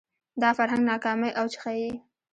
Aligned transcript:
دا 0.41 0.49
فرهنګ 0.57 0.83
ناکامۍ 0.89 1.31
اوج 1.39 1.53
ښيي 1.61 1.89